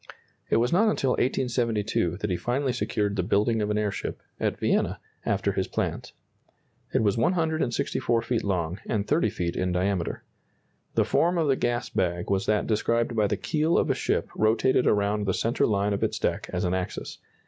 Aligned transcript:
It 0.49 0.57
was 0.57 0.73
not 0.73 0.89
until 0.89 1.11
1872 1.11 2.17
that 2.17 2.31
he 2.31 2.35
finally 2.35 2.73
secured 2.73 3.15
the 3.15 3.21
building 3.21 3.61
of 3.61 3.69
an 3.69 3.77
airship, 3.77 4.19
at 4.39 4.57
Vienna, 4.57 4.99
after 5.27 5.51
his 5.51 5.67
plans. 5.67 6.13
It 6.91 7.03
was 7.03 7.19
164 7.19 8.23
feet 8.23 8.43
long, 8.43 8.79
and 8.87 9.07
30 9.07 9.29
feet 9.29 9.55
in 9.55 9.71
diameter. 9.71 10.23
The 10.95 11.05
form 11.05 11.37
of 11.37 11.49
the 11.49 11.55
gas 11.55 11.89
bag 11.91 12.31
was 12.31 12.47
that 12.47 12.65
described 12.65 13.15
by 13.15 13.27
the 13.27 13.37
keel 13.37 13.77
of 13.77 13.91
a 13.91 13.93
ship 13.93 14.27
rotated 14.35 14.87
around 14.87 15.27
the 15.27 15.35
centre 15.35 15.67
line 15.67 15.93
of 15.93 16.01
its 16.01 16.17
deck 16.17 16.49
as 16.51 16.63
an 16.65 16.73
axis. 16.73 17.19